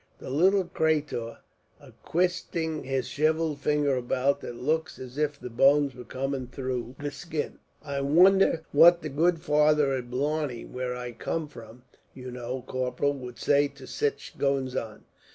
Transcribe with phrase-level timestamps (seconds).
[0.17, 1.37] The little cratur
[1.79, 6.95] a twisting his shrivelled fingers about, that looks as if the bones were coming through
[6.97, 7.59] the skin.
[7.83, 11.83] I wonder what the good father at Blarney, where I come from,
[12.15, 15.05] you know, Corporal, would say to sich goings on.